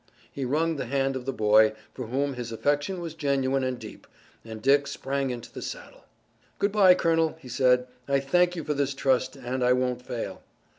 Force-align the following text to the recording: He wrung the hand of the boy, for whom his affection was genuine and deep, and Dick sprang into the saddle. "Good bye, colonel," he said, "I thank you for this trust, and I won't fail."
He 0.31 0.45
wrung 0.45 0.77
the 0.77 0.87
hand 0.87 1.15
of 1.15 1.27
the 1.27 1.31
boy, 1.31 1.73
for 1.93 2.07
whom 2.07 2.33
his 2.33 2.51
affection 2.51 3.01
was 3.01 3.13
genuine 3.13 3.63
and 3.63 3.77
deep, 3.77 4.07
and 4.43 4.59
Dick 4.59 4.87
sprang 4.87 5.29
into 5.29 5.53
the 5.53 5.61
saddle. 5.61 6.05
"Good 6.57 6.71
bye, 6.71 6.95
colonel," 6.95 7.37
he 7.39 7.49
said, 7.49 7.85
"I 8.07 8.19
thank 8.19 8.55
you 8.55 8.63
for 8.63 8.73
this 8.73 8.95
trust, 8.95 9.35
and 9.35 9.63
I 9.63 9.73
won't 9.73 10.01
fail." 10.01 10.41